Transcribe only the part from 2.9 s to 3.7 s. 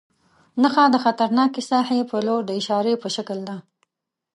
په شکل ده.